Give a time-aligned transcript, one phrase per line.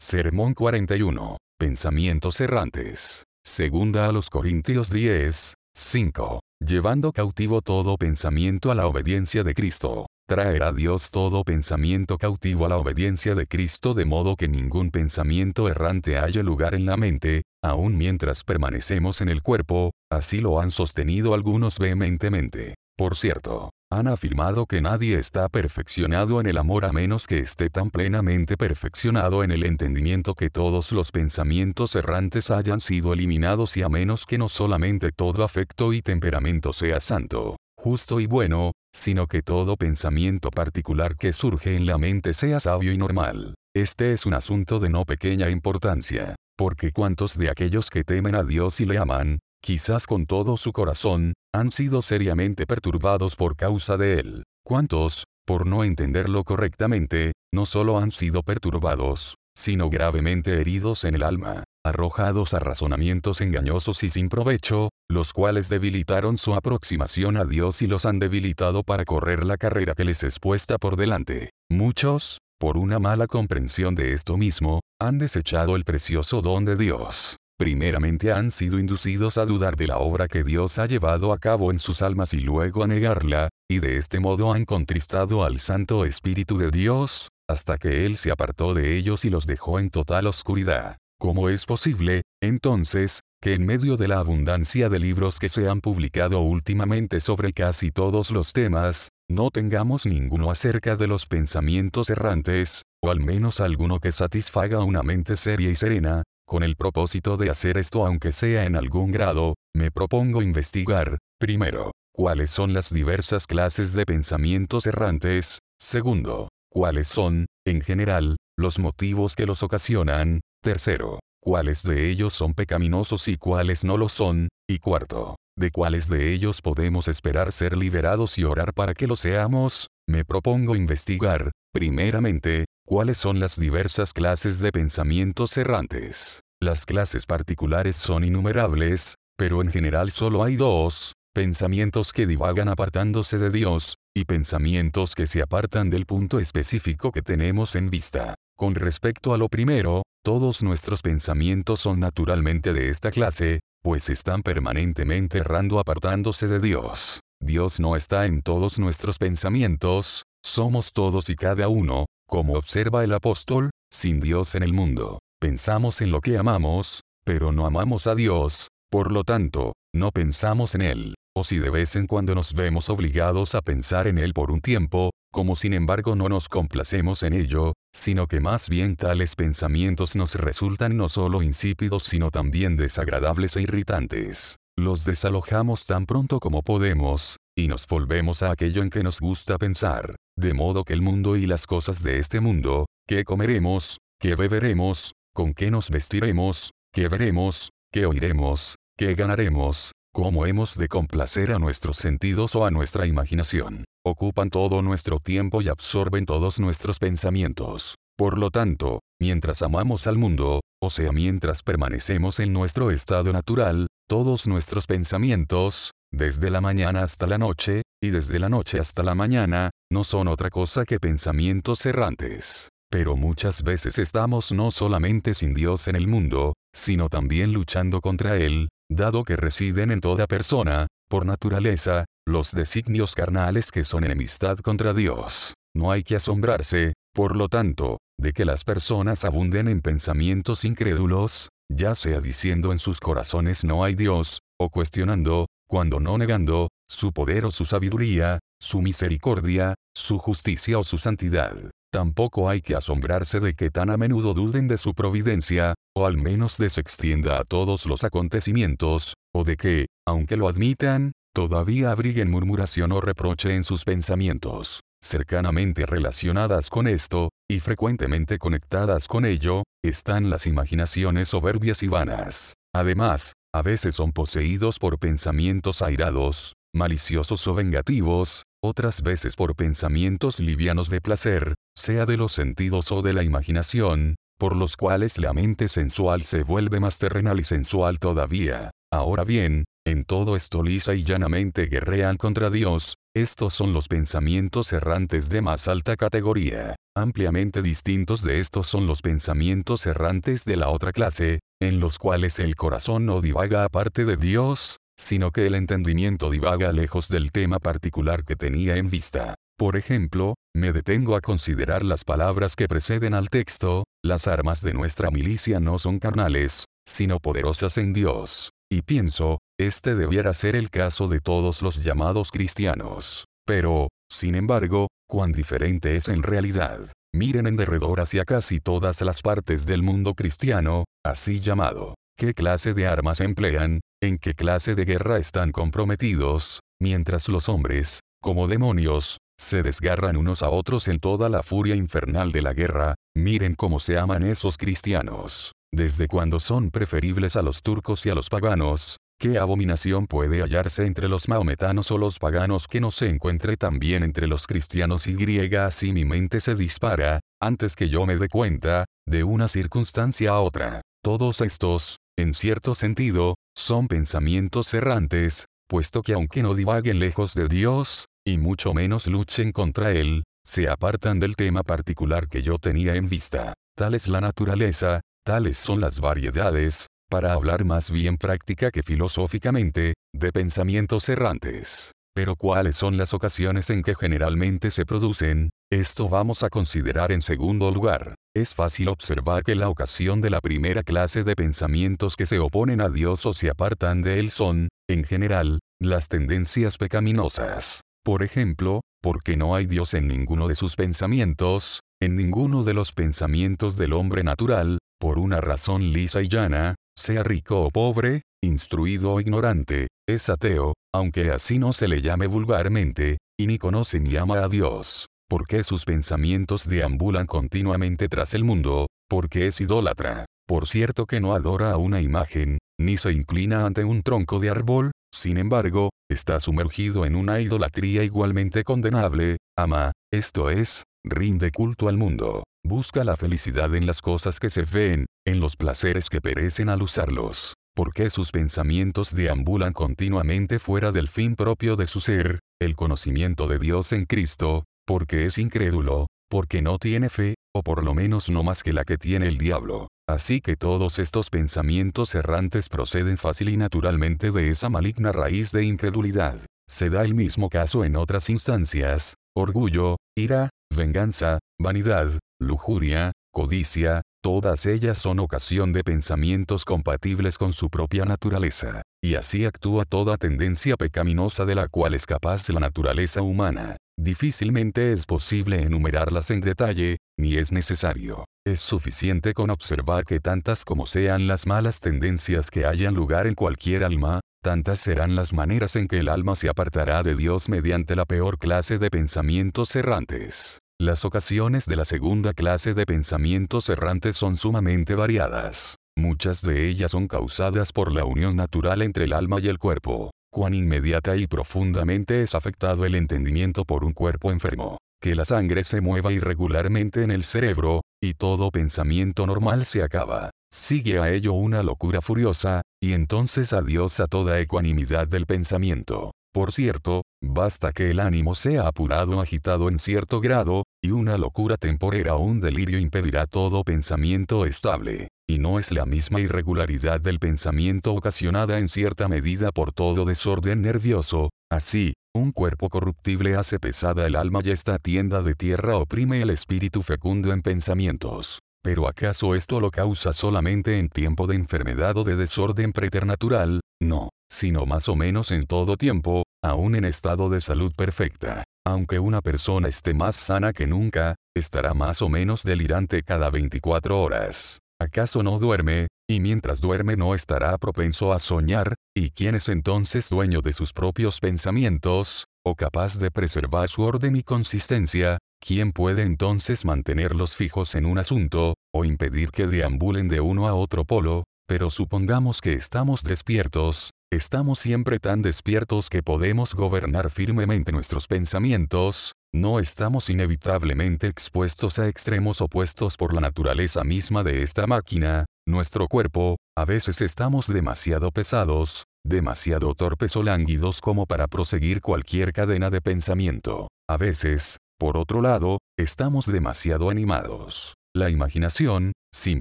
[0.00, 1.38] Sermón 41.
[1.58, 3.24] Pensamientos errantes.
[3.44, 6.40] Segunda a los Corintios 10, 5.
[6.64, 10.06] Llevando cautivo todo pensamiento a la obediencia de Cristo.
[10.28, 15.68] Traerá Dios todo pensamiento cautivo a la obediencia de Cristo de modo que ningún pensamiento
[15.68, 20.70] errante haya lugar en la mente, aun mientras permanecemos en el cuerpo, así lo han
[20.70, 22.76] sostenido algunos vehementemente.
[22.98, 27.70] Por cierto, han afirmado que nadie está perfeccionado en el amor a menos que esté
[27.70, 33.82] tan plenamente perfeccionado en el entendimiento que todos los pensamientos errantes hayan sido eliminados y
[33.82, 39.28] a menos que no solamente todo afecto y temperamento sea santo, justo y bueno, sino
[39.28, 43.54] que todo pensamiento particular que surge en la mente sea sabio y normal.
[43.76, 48.42] Este es un asunto de no pequeña importancia, porque cuantos de aquellos que temen a
[48.42, 53.96] Dios y le aman, quizás con todo su corazón, han sido seriamente perturbados por causa
[53.96, 54.44] de él.
[54.64, 61.22] ¿Cuántos, por no entenderlo correctamente, no solo han sido perturbados, sino gravemente heridos en el
[61.22, 67.80] alma, arrojados a razonamientos engañosos y sin provecho, los cuales debilitaron su aproximación a Dios
[67.82, 71.50] y los han debilitado para correr la carrera que les es puesta por delante.
[71.70, 77.38] Muchos, por una mala comprensión de esto mismo, han desechado el precioso don de Dios
[77.58, 81.72] primeramente han sido inducidos a dudar de la obra que Dios ha llevado a cabo
[81.72, 86.04] en sus almas y luego a negarla, y de este modo han contristado al Santo
[86.04, 90.28] Espíritu de Dios, hasta que Él se apartó de ellos y los dejó en total
[90.28, 90.96] oscuridad.
[91.20, 95.80] ¿Cómo es posible, entonces, que en medio de la abundancia de libros que se han
[95.80, 102.82] publicado últimamente sobre casi todos los temas, no tengamos ninguno acerca de los pensamientos errantes,
[103.02, 107.50] o al menos alguno que satisfaga una mente seria y serena, con el propósito de
[107.50, 113.46] hacer esto aunque sea en algún grado, me propongo investigar, primero, cuáles son las diversas
[113.46, 121.20] clases de pensamientos errantes, segundo, cuáles son, en general, los motivos que los ocasionan, tercero,
[121.40, 126.32] cuáles de ellos son pecaminosos y cuáles no lo son, y cuarto, de cuáles de
[126.32, 132.66] ellos podemos esperar ser liberados y orar para que lo seamos, me propongo investigar, primeramente,
[132.88, 136.40] ¿Cuáles son las diversas clases de pensamientos errantes?
[136.58, 143.36] Las clases particulares son innumerables, pero en general solo hay dos, pensamientos que divagan apartándose
[143.36, 148.34] de Dios, y pensamientos que se apartan del punto específico que tenemos en vista.
[148.56, 154.42] Con respecto a lo primero, todos nuestros pensamientos son naturalmente de esta clase, pues están
[154.42, 157.20] permanentemente errando apartándose de Dios.
[157.38, 163.12] Dios no está en todos nuestros pensamientos, somos todos y cada uno, como observa el
[163.12, 165.18] apóstol, sin Dios en el mundo.
[165.40, 170.74] Pensamos en lo que amamos, pero no amamos a Dios, por lo tanto, no pensamos
[170.74, 171.14] en Él.
[171.36, 174.60] O si de vez en cuando nos vemos obligados a pensar en Él por un
[174.60, 180.16] tiempo, como sin embargo no nos complacemos en ello, sino que más bien tales pensamientos
[180.16, 184.56] nos resultan no solo insípidos sino también desagradables e irritantes.
[184.76, 189.58] Los desalojamos tan pronto como podemos, y nos volvemos a aquello en que nos gusta
[189.58, 190.14] pensar.
[190.38, 195.14] De modo que el mundo y las cosas de este mundo, qué comeremos, qué beberemos,
[195.34, 201.58] con qué nos vestiremos, qué veremos, qué oiremos, qué ganaremos, cómo hemos de complacer a
[201.58, 207.96] nuestros sentidos o a nuestra imaginación, ocupan todo nuestro tiempo y absorben todos nuestros pensamientos.
[208.16, 213.88] Por lo tanto, mientras amamos al mundo, o sea mientras permanecemos en nuestro estado natural,
[214.08, 219.14] todos nuestros pensamientos, desde la mañana hasta la noche, y desde la noche hasta la
[219.14, 222.68] mañana, no son otra cosa que pensamientos errantes.
[222.90, 228.36] Pero muchas veces estamos no solamente sin Dios en el mundo, sino también luchando contra
[228.36, 234.58] Él, dado que residen en toda persona, por naturaleza, los designios carnales que son enemistad
[234.58, 235.54] contra Dios.
[235.74, 241.50] No hay que asombrarse, por lo tanto, de que las personas abunden en pensamientos incrédulos,
[241.70, 247.12] ya sea diciendo en sus corazones no hay Dios, o cuestionando, cuando no negando, su
[247.12, 251.54] poder o su sabiduría, su misericordia, su justicia o su santidad.
[251.92, 256.16] Tampoco hay que asombrarse de que tan a menudo duden de su providencia, o al
[256.18, 261.90] menos de se extienda a todos los acontecimientos, o de que, aunque lo admitan, todavía
[261.90, 264.80] abriguen murmuración o reproche en sus pensamientos.
[265.02, 272.54] Cercanamente relacionadas con esto, y frecuentemente conectadas con ello, están las imaginaciones soberbias y vanas.
[272.74, 280.38] Además, a veces son poseídos por pensamientos airados, maliciosos o vengativos, otras veces por pensamientos
[280.38, 285.32] livianos de placer, sea de los sentidos o de la imaginación, por los cuales la
[285.32, 288.70] mente sensual se vuelve más terrenal y sensual todavía.
[288.92, 294.72] Ahora bien, en todo esto lisa y llanamente guerrean contra Dios, estos son los pensamientos
[294.72, 296.76] errantes de más alta categoría.
[296.96, 302.38] Ampliamente distintos de estos son los pensamientos errantes de la otra clase, en los cuales
[302.38, 307.58] el corazón no divaga aparte de Dios, sino que el entendimiento divaga lejos del tema
[307.58, 309.34] particular que tenía en vista.
[309.56, 314.74] Por ejemplo, me detengo a considerar las palabras que preceden al texto, las armas de
[314.74, 318.50] nuestra milicia no son carnales, sino poderosas en Dios.
[318.70, 323.24] Y pienso, este debiera ser el caso de todos los llamados cristianos.
[323.46, 326.80] Pero, sin embargo, cuán diferente es en realidad.
[327.14, 331.94] Miren en derredor hacia casi todas las partes del mundo cristiano, así llamado.
[332.18, 333.80] ¿Qué clase de armas emplean?
[334.02, 336.60] ¿En qué clase de guerra están comprometidos?
[336.78, 342.32] Mientras los hombres, como demonios, se desgarran unos a otros en toda la furia infernal
[342.32, 345.52] de la guerra, miren cómo se aman esos cristianos.
[345.72, 350.86] Desde cuando son preferibles a los turcos y a los paganos, ¿qué abominación puede hallarse
[350.86, 355.14] entre los maometanos o los paganos que no se encuentre también entre los cristianos y
[355.14, 355.66] griega?
[355.66, 360.40] Así mi mente se dispara, antes que yo me dé cuenta, de una circunstancia a
[360.40, 360.80] otra.
[361.02, 367.46] Todos estos, en cierto sentido, son pensamientos errantes, puesto que aunque no divaguen lejos de
[367.46, 372.94] Dios, y mucho menos luchen contra Él, se apartan del tema particular que yo tenía
[372.94, 373.52] en vista.
[373.76, 379.92] Tal es la naturaleza, Tales son las variedades, para hablar más bien práctica que filosóficamente,
[380.14, 381.92] de pensamientos errantes.
[382.14, 387.20] Pero cuáles son las ocasiones en que generalmente se producen, esto vamos a considerar en
[387.20, 388.14] segundo lugar.
[388.34, 392.80] Es fácil observar que la ocasión de la primera clase de pensamientos que se oponen
[392.80, 397.82] a Dios o se apartan de Él son, en general, las tendencias pecaminosas.
[398.02, 402.94] Por ejemplo, porque no hay Dios en ninguno de sus pensamientos, en ninguno de los
[402.94, 409.12] pensamientos del hombre natural, por una razón lisa y llana, sea rico o pobre, instruido
[409.12, 414.16] o ignorante, es ateo, aunque así no se le llame vulgarmente, y ni conoce ni
[414.16, 415.06] ama a Dios.
[415.28, 420.24] Porque sus pensamientos deambulan continuamente tras el mundo, porque es idólatra.
[420.46, 424.48] Por cierto que no adora a una imagen, ni se inclina ante un tronco de
[424.48, 431.88] árbol, sin embargo, está sumergido en una idolatría igualmente condenable, ama, esto es, rinde culto
[431.88, 432.44] al mundo.
[432.64, 436.82] Busca la felicidad en las cosas que se ven, en los placeres que perecen al
[436.82, 437.54] usarlos.
[437.74, 443.58] Porque sus pensamientos deambulan continuamente fuera del fin propio de su ser, el conocimiento de
[443.58, 448.42] Dios en Cristo, porque es incrédulo, porque no tiene fe, o por lo menos no
[448.42, 449.88] más que la que tiene el diablo.
[450.08, 455.64] Así que todos estos pensamientos errantes proceden fácil y naturalmente de esa maligna raíz de
[455.64, 456.40] incredulidad.
[456.68, 462.10] Se da el mismo caso en otras instancias, orgullo, ira, venganza, vanidad,
[462.40, 468.82] lujuria, codicia, todas ellas son ocasión de pensamientos compatibles con su propia naturaleza.
[469.02, 473.76] Y así actúa toda tendencia pecaminosa de la cual es capaz la naturaleza humana.
[474.00, 478.24] Difícilmente es posible enumerarlas en detalle, ni es necesario.
[478.46, 483.34] Es suficiente con observar que tantas como sean las malas tendencias que hayan lugar en
[483.34, 487.96] cualquier alma, tantas serán las maneras en que el alma se apartará de Dios mediante
[487.96, 490.60] la peor clase de pensamientos errantes.
[490.80, 495.76] Las ocasiones de la segunda clase de pensamientos errantes son sumamente variadas.
[495.96, 500.12] Muchas de ellas son causadas por la unión natural entre el alma y el cuerpo.
[500.32, 504.78] Cuán inmediata y profundamente es afectado el entendimiento por un cuerpo enfermo.
[505.00, 510.30] Que la sangre se mueva irregularmente en el cerebro, y todo pensamiento normal se acaba.
[510.50, 516.12] Sigue a ello una locura furiosa, y entonces adiós a toda ecuanimidad del pensamiento.
[516.32, 521.18] Por cierto, basta que el ánimo sea apurado o agitado en cierto grado, y una
[521.18, 525.08] locura temporera o un delirio impedirá todo pensamiento estable.
[525.28, 530.62] Y no es la misma irregularidad del pensamiento ocasionada en cierta medida por todo desorden
[530.62, 536.22] nervioso, así, un cuerpo corruptible hace pesada el alma y esta tienda de tierra oprime
[536.22, 538.38] el espíritu fecundo en pensamientos.
[538.68, 543.62] Pero ¿acaso esto lo causa solamente en tiempo de enfermedad o de desorden preternatural?
[543.80, 548.44] No, sino más o menos en todo tiempo, aún en estado de salud perfecta.
[548.66, 554.02] Aunque una persona esté más sana que nunca, estará más o menos delirante cada 24
[554.02, 554.58] horas.
[554.78, 555.86] ¿Acaso no duerme?
[556.06, 560.74] Y mientras duerme no estará propenso a soñar, ¿y quién es entonces dueño de sus
[560.74, 565.18] propios pensamientos, capaz de preservar su orden y consistencia?
[565.40, 570.54] ¿Quién puede entonces mantenerlos fijos en un asunto, o impedir que deambulen de uno a
[570.54, 571.24] otro polo?
[571.46, 579.12] Pero supongamos que estamos despiertos, Estamos siempre tan despiertos que podemos gobernar firmemente nuestros pensamientos,
[579.34, 585.88] no estamos inevitablemente expuestos a extremos opuestos por la naturaleza misma de esta máquina, nuestro
[585.88, 592.70] cuerpo, a veces estamos demasiado pesados, demasiado torpes o lánguidos como para proseguir cualquier cadena
[592.70, 593.68] de pensamiento.
[593.88, 597.74] A veces, por otro lado, estamos demasiado animados.
[597.96, 599.40] La imaginación, sin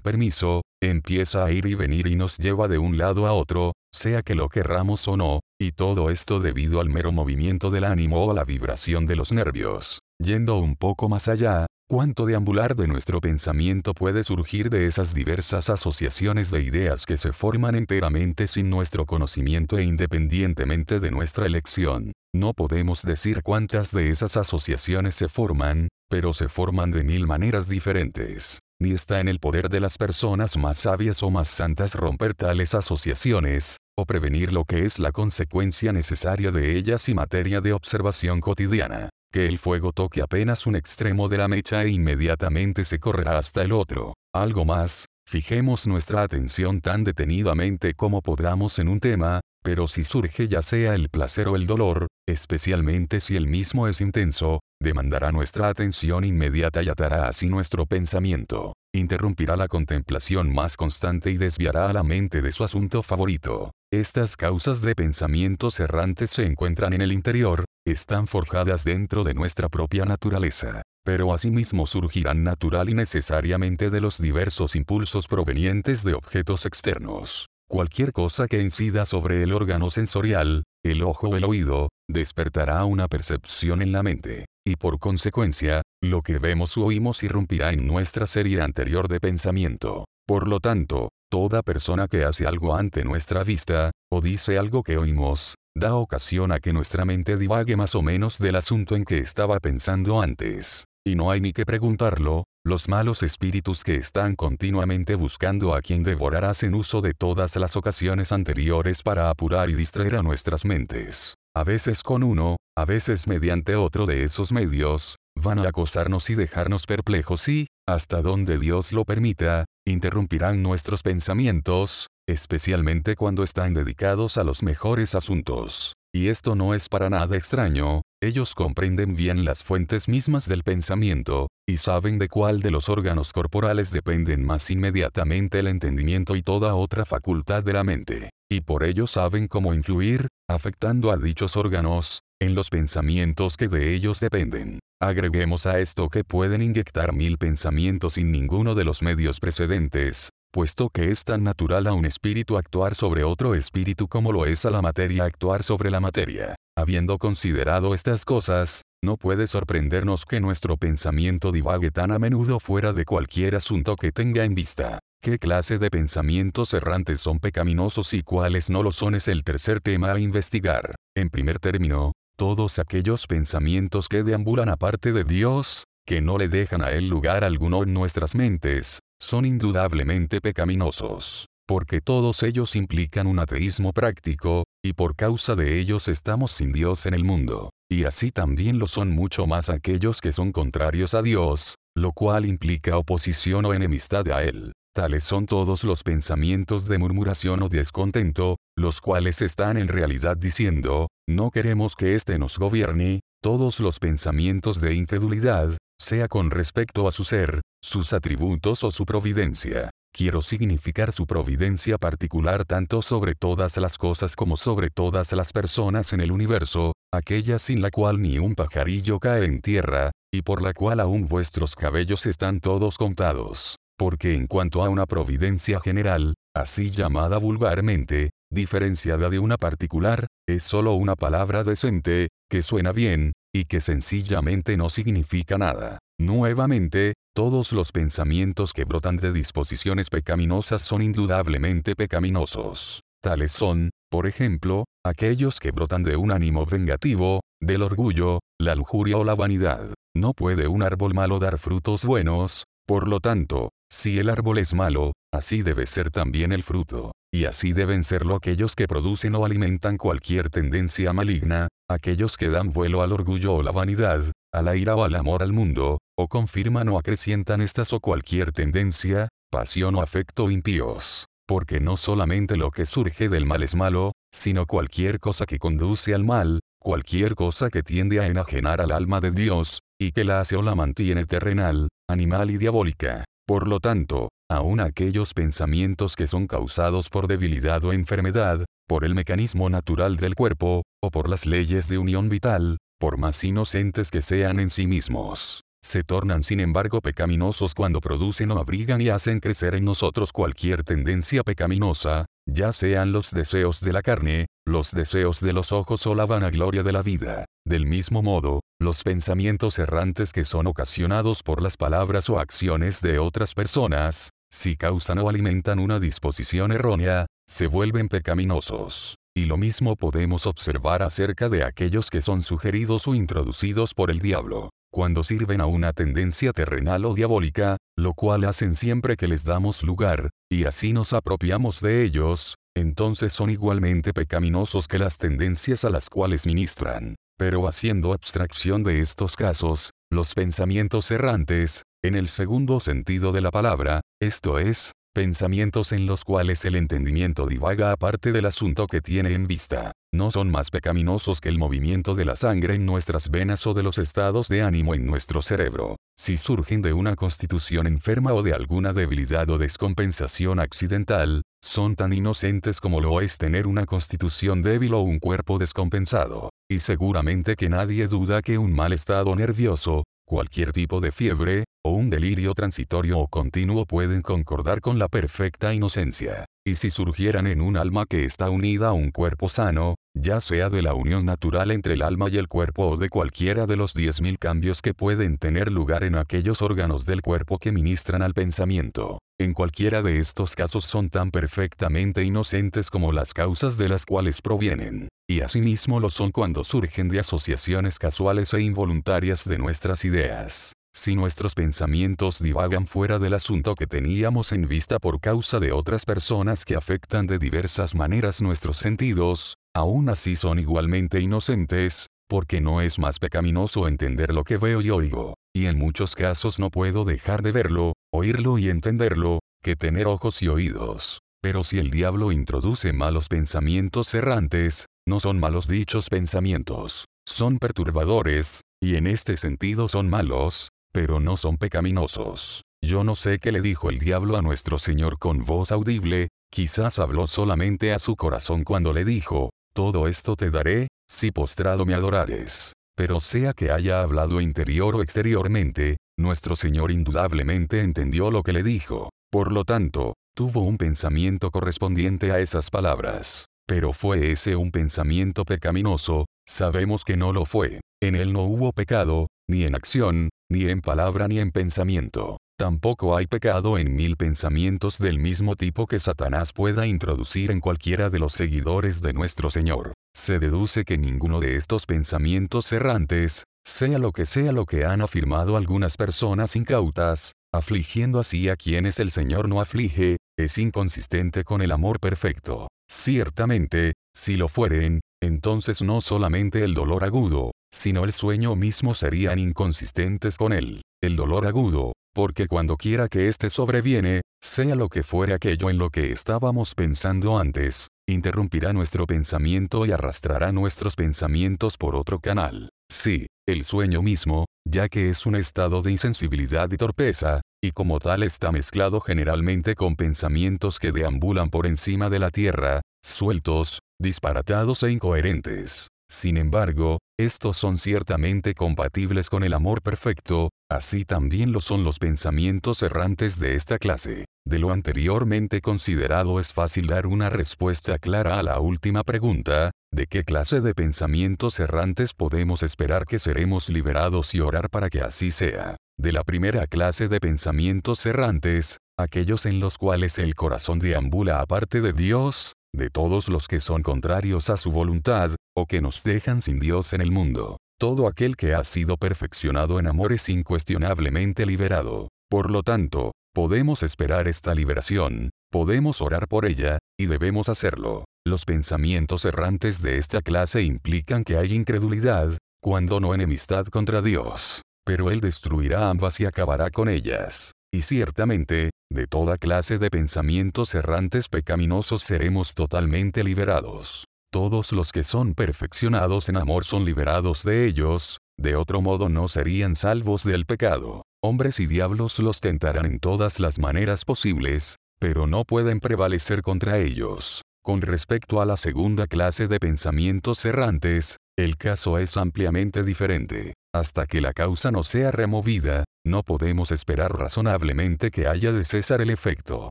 [0.01, 4.23] permiso, empieza a ir y venir y nos lleva de un lado a otro, sea
[4.23, 8.31] que lo querramos o no, y todo esto debido al mero movimiento del ánimo o
[8.31, 9.99] a la vibración de los nervios.
[10.19, 15.69] Yendo un poco más allá, cuánto deambular de nuestro pensamiento puede surgir de esas diversas
[15.69, 22.11] asociaciones de ideas que se forman enteramente sin nuestro conocimiento e independientemente de nuestra elección.
[22.35, 27.69] No podemos decir cuántas de esas asociaciones se forman, pero se forman de mil maneras
[27.69, 28.59] diferentes.
[28.79, 32.75] Ni está en el poder de las personas más sabias o más santas romper tales
[32.75, 38.41] asociaciones, o prevenir lo que es la consecuencia necesaria de ellas y materia de observación
[38.41, 43.37] cotidiana que el fuego toque apenas un extremo de la mecha e inmediatamente se correrá
[43.37, 44.15] hasta el otro.
[44.33, 50.47] Algo más, fijemos nuestra atención tan detenidamente como podamos en un tema, pero si surge
[50.47, 55.67] ya sea el placer o el dolor, especialmente si el mismo es intenso, demandará nuestra
[55.67, 61.91] atención inmediata y atará así nuestro pensamiento, interrumpirá la contemplación más constante y desviará a
[61.91, 63.71] la mente de su asunto favorito.
[63.91, 69.67] Estas causas de pensamientos errantes se encuentran en el interior, están forjadas dentro de nuestra
[69.67, 76.65] propia naturaleza, pero asimismo surgirán natural y necesariamente de los diversos impulsos provenientes de objetos
[76.65, 77.47] externos.
[77.69, 83.09] Cualquier cosa que incida sobre el órgano sensorial, el ojo o el oído, despertará una
[83.09, 88.25] percepción en la mente, y por consecuencia, lo que vemos o oímos irrumpirá en nuestra
[88.25, 90.05] serie anterior de pensamiento.
[90.25, 94.97] Por lo tanto, toda persona que hace algo ante nuestra vista, o dice algo que
[94.97, 99.17] oímos, da ocasión a que nuestra mente divague más o menos del asunto en que
[99.17, 100.85] estaba pensando antes.
[101.07, 106.03] Y no hay ni que preguntarlo, los malos espíritus que están continuamente buscando a quien
[106.03, 111.35] devorar hacen uso de todas las ocasiones anteriores para apurar y distraer a nuestras mentes.
[111.55, 116.35] A veces con uno, a veces mediante otro de esos medios, van a acosarnos y
[116.35, 124.37] dejarnos perplejos y, hasta donde Dios lo permita, interrumpirán nuestros pensamientos, especialmente cuando están dedicados
[124.37, 125.93] a los mejores asuntos.
[126.13, 131.47] Y esto no es para nada extraño, ellos comprenden bien las fuentes mismas del pensamiento,
[131.67, 136.73] y saben de cuál de los órganos corporales dependen más inmediatamente el entendimiento y toda
[136.75, 138.29] otra facultad de la mente.
[138.49, 143.93] Y por ello saben cómo influir, afectando a dichos órganos, en los pensamientos que de
[143.93, 144.79] ellos dependen.
[144.99, 150.89] Agreguemos a esto que pueden inyectar mil pensamientos sin ninguno de los medios precedentes, puesto
[150.89, 154.71] que es tan natural a un espíritu actuar sobre otro espíritu como lo es a
[154.71, 156.55] la materia actuar sobre la materia.
[156.75, 162.91] Habiendo considerado estas cosas, no puede sorprendernos que nuestro pensamiento divague tan a menudo fuera
[162.91, 164.97] de cualquier asunto que tenga en vista.
[165.21, 169.79] ¿Qué clase de pensamientos errantes son pecaminosos y cuáles no lo son es el tercer
[169.79, 170.95] tema a investigar.
[171.15, 176.81] En primer término, todos aquellos pensamientos que deambulan aparte de Dios, que no le dejan
[176.81, 183.39] a Él lugar alguno en nuestras mentes, son indudablemente pecaminosos, porque todos ellos implican un
[183.39, 188.31] ateísmo práctico, y por causa de ellos estamos sin Dios en el mundo, y así
[188.31, 193.65] también lo son mucho más aquellos que son contrarios a Dios, lo cual implica oposición
[193.65, 194.71] o enemistad a Él.
[194.95, 201.07] Tales son todos los pensamientos de murmuración o descontento, los cuales están en realidad diciendo,
[201.29, 207.11] no queremos que éste nos gobierne, todos los pensamientos de incredulidad, sea con respecto a
[207.11, 209.89] su ser, sus atributos o su providencia.
[210.13, 216.11] Quiero significar su providencia particular tanto sobre todas las cosas como sobre todas las personas
[216.13, 220.61] en el universo, aquella sin la cual ni un pajarillo cae en tierra, y por
[220.61, 223.75] la cual aún vuestros cabellos están todos contados.
[223.97, 230.63] Porque en cuanto a una providencia general, así llamada vulgarmente, diferenciada de una particular, es
[230.63, 235.97] solo una palabra decente, que suena bien, y que sencillamente no significa nada.
[236.19, 243.01] Nuevamente, todos los pensamientos que brotan de disposiciones pecaminosas son indudablemente pecaminosos.
[243.23, 249.17] Tales son, por ejemplo, aquellos que brotan de un ánimo vengativo, del orgullo, la lujuria
[249.17, 249.93] o la vanidad.
[250.15, 254.73] No puede un árbol malo dar frutos buenos, por lo tanto, si el árbol es
[254.73, 257.11] malo, así debe ser también el fruto.
[257.33, 262.71] Y así deben serlo aquellos que producen o alimentan cualquier tendencia maligna, aquellos que dan
[262.71, 266.27] vuelo al orgullo o la vanidad, a la ira o al amor al mundo, o
[266.27, 271.25] confirman o acrecientan estas o cualquier tendencia, pasión o afecto impíos.
[271.47, 276.13] Porque no solamente lo que surge del mal es malo, sino cualquier cosa que conduce
[276.13, 280.41] al mal, cualquier cosa que tiende a enajenar al alma de Dios, y que la
[280.41, 283.23] hace o la mantiene terrenal, animal y diabólica.
[283.47, 289.15] Por lo tanto, aun aquellos pensamientos que son causados por debilidad o enfermedad, por el
[289.15, 294.21] mecanismo natural del cuerpo, o por las leyes de unión vital, por más inocentes que
[294.21, 299.39] sean en sí mismos, se tornan sin embargo pecaminosos cuando producen o abrigan y hacen
[299.39, 305.41] crecer en nosotros cualquier tendencia pecaminosa, ya sean los deseos de la carne, los deseos
[305.41, 307.45] de los ojos o la vanagloria de la vida.
[307.65, 313.19] Del mismo modo, los pensamientos errantes que son ocasionados por las palabras o acciones de
[313.19, 319.15] otras personas, si causan o alimentan una disposición errónea, se vuelven pecaminosos.
[319.35, 324.19] Y lo mismo podemos observar acerca de aquellos que son sugeridos o introducidos por el
[324.19, 329.43] diablo, cuando sirven a una tendencia terrenal o diabólica, lo cual hacen siempre que les
[329.43, 335.85] damos lugar, y así nos apropiamos de ellos, entonces son igualmente pecaminosos que las tendencias
[335.85, 337.15] a las cuales ministran.
[337.37, 343.51] Pero haciendo abstracción de estos casos, los pensamientos errantes, en el segundo sentido de la
[343.51, 349.33] palabra, esto es, pensamientos en los cuales el entendimiento divaga aparte del asunto que tiene
[349.33, 353.65] en vista, no son más pecaminosos que el movimiento de la sangre en nuestras venas
[353.65, 355.95] o de los estados de ánimo en nuestro cerebro.
[356.15, 362.13] Si surgen de una constitución enferma o de alguna debilidad o descompensación accidental, son tan
[362.13, 366.51] inocentes como lo es tener una constitución débil o un cuerpo descompensado.
[366.69, 372.09] Y seguramente que nadie duda que un mal estado nervioso, cualquier tipo de fiebre, un
[372.09, 376.45] delirio transitorio o continuo pueden concordar con la perfecta inocencia.
[376.65, 380.69] Y si surgieran en un alma que está unida a un cuerpo sano, ya sea
[380.69, 383.95] de la unión natural entre el alma y el cuerpo o de cualquiera de los
[383.95, 389.19] 10.000 cambios que pueden tener lugar en aquellos órganos del cuerpo que ministran al pensamiento,
[389.39, 394.41] en cualquiera de estos casos son tan perfectamente inocentes como las causas de las cuales
[394.41, 400.73] provienen, y asimismo lo son cuando surgen de asociaciones casuales e involuntarias de nuestras ideas.
[400.99, 406.05] Si nuestros pensamientos divagan fuera del asunto que teníamos en vista por causa de otras
[406.05, 412.81] personas que afectan de diversas maneras nuestros sentidos, aún así son igualmente inocentes, porque no
[412.81, 417.05] es más pecaminoso entender lo que veo y oigo, y en muchos casos no puedo
[417.05, 421.19] dejar de verlo, oírlo y entenderlo, que tener ojos y oídos.
[421.43, 428.61] Pero si el diablo introduce malos pensamientos errantes, no son malos dichos pensamientos, son perturbadores,
[428.81, 432.63] y en este sentido son malos, pero no son pecaminosos.
[432.83, 436.99] Yo no sé qué le dijo el diablo a nuestro Señor con voz audible, quizás
[436.99, 441.93] habló solamente a su corazón cuando le dijo, todo esto te daré, si postrado me
[441.93, 442.73] adorares.
[442.95, 448.63] Pero sea que haya hablado interior o exteriormente, nuestro Señor indudablemente entendió lo que le
[448.63, 449.11] dijo.
[449.31, 453.45] Por lo tanto, tuvo un pensamiento correspondiente a esas palabras.
[453.67, 457.81] Pero fue ese un pensamiento pecaminoso, sabemos que no lo fue.
[458.01, 462.37] En él no hubo pecado, ni en acción, ni en palabra ni en pensamiento.
[462.59, 468.09] Tampoco hay pecado en mil pensamientos del mismo tipo que Satanás pueda introducir en cualquiera
[468.09, 469.93] de los seguidores de nuestro Señor.
[470.15, 475.01] Se deduce que ninguno de estos pensamientos errantes, sea lo que sea lo que han
[475.01, 481.61] afirmado algunas personas incautas, afligiendo así a quienes el Señor no aflige, es inconsistente con
[481.61, 482.69] el amor perfecto.
[482.89, 489.39] Ciertamente, si lo fueren, entonces no solamente el dolor agudo, sino el sueño mismo serían
[489.39, 490.81] inconsistentes con él.
[491.01, 495.77] El dolor agudo, porque cuando quiera que éste sobreviene, sea lo que fuere aquello en
[495.77, 502.69] lo que estábamos pensando antes, interrumpirá nuestro pensamiento y arrastrará nuestros pensamientos por otro canal.
[502.89, 507.99] Sí, el sueño mismo, ya que es un estado de insensibilidad y torpeza, y como
[507.99, 514.83] tal está mezclado generalmente con pensamientos que deambulan por encima de la tierra, sueltos, disparatados
[514.83, 515.89] e incoherentes.
[516.09, 521.99] Sin embargo, estos son ciertamente compatibles con el amor perfecto, así también lo son los
[521.99, 524.25] pensamientos errantes de esta clase.
[524.45, 530.07] De lo anteriormente considerado es fácil dar una respuesta clara a la última pregunta, ¿de
[530.07, 535.31] qué clase de pensamientos errantes podemos esperar que seremos liberados y orar para que así
[535.31, 535.75] sea?
[535.99, 541.81] De la primera clase de pensamientos errantes, aquellos en los cuales el corazón deambula aparte
[541.81, 546.43] de Dios, de todos los que son contrarios a su voluntad, o que nos dejan
[546.43, 547.57] sin Dios en el mundo.
[547.79, 552.09] Todo aquel que ha sido perfeccionado en amor es incuestionablemente liberado.
[552.29, 558.05] Por lo tanto, podemos esperar esta liberación, podemos orar por ella, y debemos hacerlo.
[558.23, 564.61] Los pensamientos errantes de esta clase implican que hay incredulidad, cuando no enemistad contra Dios.
[564.85, 567.53] Pero Él destruirá ambas y acabará con ellas.
[567.73, 574.05] Y ciertamente, de toda clase de pensamientos errantes pecaminosos seremos totalmente liberados.
[574.31, 579.27] Todos los que son perfeccionados en amor son liberados de ellos, de otro modo no
[579.27, 581.03] serían salvos del pecado.
[581.23, 586.77] hombres y diablos los tentarán en todas las maneras posibles, pero no pueden prevalecer contra
[586.77, 587.41] ellos.
[587.63, 593.53] Con respecto a la segunda clase de pensamientos errantes, el caso es ampliamente diferente.
[593.73, 599.01] Hasta que la causa no sea removida, no podemos esperar razonablemente que haya de cesar
[599.01, 599.69] el efecto.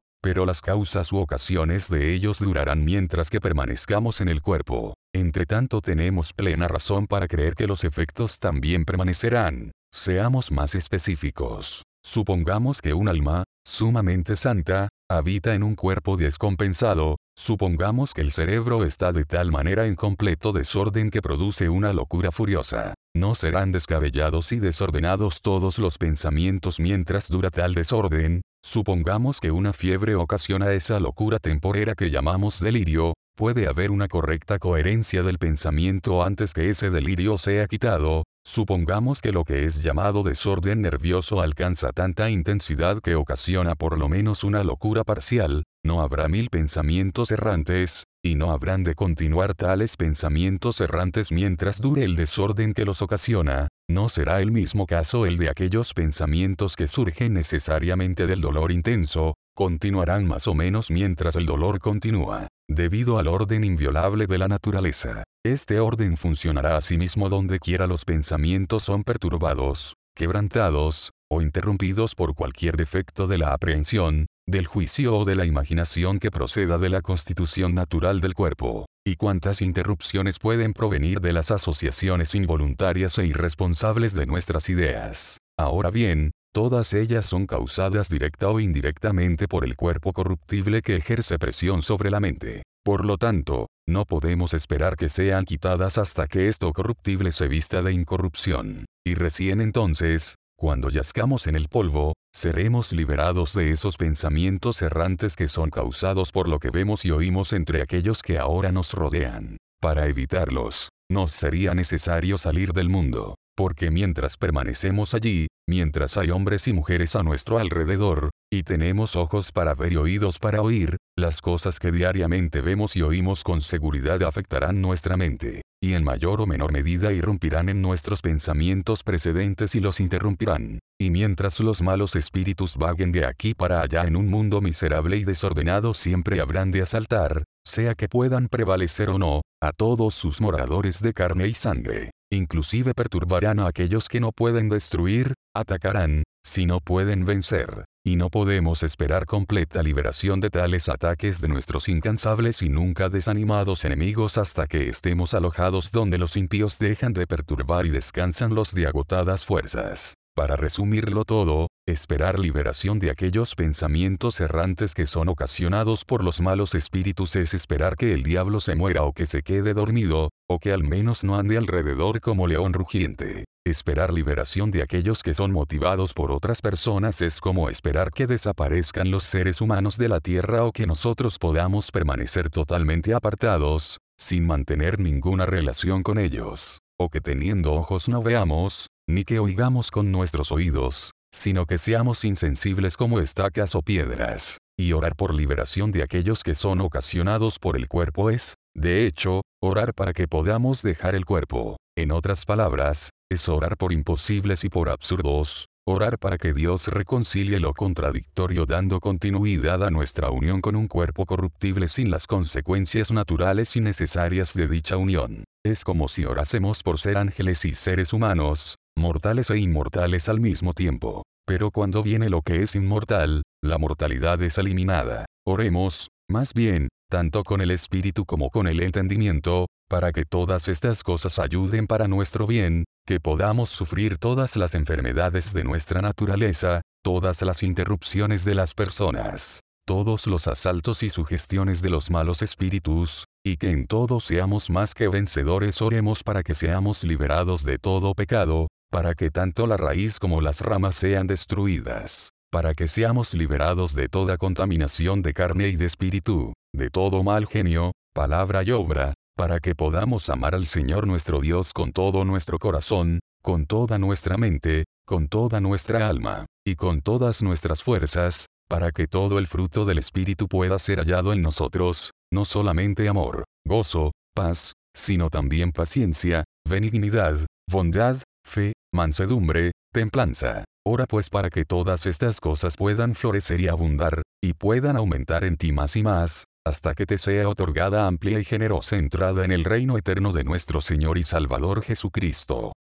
[0.26, 4.94] Pero las causas u ocasiones de ellos durarán mientras que permanezcamos en el cuerpo.
[5.14, 9.70] Entre tanto tenemos plena razón para creer que los efectos también permanecerán.
[9.94, 11.84] Seamos más específicos.
[12.04, 18.82] Supongamos que un alma, sumamente santa, habita en un cuerpo descompensado, supongamos que el cerebro
[18.82, 22.94] está de tal manera en completo desorden que produce una locura furiosa.
[23.16, 29.72] No serán descabellados y desordenados todos los pensamientos mientras dura tal desorden, supongamos que una
[29.72, 36.24] fiebre ocasiona esa locura temporera que llamamos delirio, puede haber una correcta coherencia del pensamiento
[36.24, 41.90] antes que ese delirio sea quitado, Supongamos que lo que es llamado desorden nervioso alcanza
[41.90, 48.04] tanta intensidad que ocasiona por lo menos una locura parcial, no habrá mil pensamientos errantes,
[48.24, 53.66] y no habrán de continuar tales pensamientos errantes mientras dure el desorden que los ocasiona,
[53.90, 59.34] no será el mismo caso el de aquellos pensamientos que surgen necesariamente del dolor intenso,
[59.56, 65.24] continuarán más o menos mientras el dolor continúa, debido al orden inviolable de la naturaleza.
[65.44, 72.76] Este orden funcionará asimismo donde quiera los pensamientos son perturbados, quebrantados, o interrumpidos por cualquier
[72.76, 77.74] defecto de la aprehensión, del juicio o de la imaginación que proceda de la constitución
[77.74, 84.26] natural del cuerpo, y cuántas interrupciones pueden provenir de las asociaciones involuntarias e irresponsables de
[84.26, 85.38] nuestras ideas.
[85.58, 91.38] Ahora bien, todas ellas son causadas directa o indirectamente por el cuerpo corruptible que ejerce
[91.38, 92.62] presión sobre la mente.
[92.82, 97.82] Por lo tanto, no podemos esperar que sean quitadas hasta que esto corruptible se vista
[97.82, 98.86] de incorrupción.
[99.06, 105.50] Y recién entonces, cuando yazcamos en el polvo, seremos liberados de esos pensamientos errantes que
[105.50, 109.58] son causados por lo que vemos y oímos entre aquellos que ahora nos rodean.
[109.78, 116.68] Para evitarlos, nos sería necesario salir del mundo, porque mientras permanecemos allí, mientras hay hombres
[116.68, 121.40] y mujeres a nuestro alrededor, y tenemos ojos para ver y oídos para oír, las
[121.40, 126.46] cosas que diariamente vemos y oímos con seguridad afectarán nuestra mente, y en mayor o
[126.46, 130.78] menor medida irrumpirán en nuestros pensamientos precedentes y los interrumpirán.
[130.98, 135.24] Y mientras los malos espíritus vaguen de aquí para allá en un mundo miserable y
[135.24, 141.02] desordenado siempre habrán de asaltar, sea que puedan prevalecer o no, a todos sus moradores
[141.02, 142.10] de carne y sangre.
[142.32, 147.84] Inclusive perturbarán a aquellos que no pueden destruir, atacarán, si no pueden vencer.
[148.04, 153.84] Y no podemos esperar completa liberación de tales ataques de nuestros incansables y nunca desanimados
[153.84, 158.86] enemigos hasta que estemos alojados donde los impíos dejan de perturbar y descansan los de
[158.86, 160.14] agotadas fuerzas.
[160.36, 166.74] Para resumirlo todo, esperar liberación de aquellos pensamientos errantes que son ocasionados por los malos
[166.74, 170.72] espíritus es esperar que el diablo se muera o que se quede dormido, o que
[170.72, 173.46] al menos no ande alrededor como león rugiente.
[173.66, 179.10] Esperar liberación de aquellos que son motivados por otras personas es como esperar que desaparezcan
[179.10, 185.00] los seres humanos de la tierra o que nosotros podamos permanecer totalmente apartados, sin mantener
[185.00, 190.50] ninguna relación con ellos, o que teniendo ojos no veamos, ni que oigamos con nuestros
[190.50, 194.58] oídos, sino que seamos insensibles como estacas o piedras.
[194.78, 199.42] Y orar por liberación de aquellos que son ocasionados por el cuerpo es, de hecho,
[199.62, 201.76] orar para que podamos dejar el cuerpo.
[201.96, 207.58] En otras palabras, es orar por imposibles y por absurdos, orar para que Dios reconcilie
[207.58, 213.76] lo contradictorio dando continuidad a nuestra unión con un cuerpo corruptible sin las consecuencias naturales
[213.76, 215.44] y necesarias de dicha unión.
[215.64, 220.72] Es como si orásemos por ser ángeles y seres humanos, mortales e inmortales al mismo
[220.72, 221.22] tiempo.
[221.46, 225.26] Pero cuando viene lo que es inmortal, la mortalidad es eliminada.
[225.46, 231.04] Oremos, más bien, tanto con el espíritu como con el entendimiento, para que todas estas
[231.04, 237.42] cosas ayuden para nuestro bien, que podamos sufrir todas las enfermedades de nuestra naturaleza, todas
[237.42, 243.58] las interrupciones de las personas, todos los asaltos y sugestiones de los malos espíritus, y
[243.58, 248.66] que en todo seamos más que vencedores oremos para que seamos liberados de todo pecado,
[248.90, 254.08] para que tanto la raíz como las ramas sean destruidas, para que seamos liberados de
[254.08, 259.60] toda contaminación de carne y de espíritu, de todo mal genio, palabra y obra, para
[259.60, 264.84] que podamos amar al Señor nuestro Dios con todo nuestro corazón, con toda nuestra mente,
[265.06, 269.98] con toda nuestra alma, y con todas nuestras fuerzas, para que todo el fruto del
[269.98, 277.38] Espíritu pueda ser hallado en nosotros, no solamente amor, gozo, paz, sino también paciencia, benignidad,
[277.70, 280.64] bondad, fe, mansedumbre, templanza.
[280.86, 285.56] Ora pues para que todas estas cosas puedan florecer y abundar, y puedan aumentar en
[285.56, 289.64] ti más y más, hasta que te sea otorgada amplia y generosa entrada en el
[289.64, 292.72] reino eterno de nuestro Señor y Salvador Jesucristo.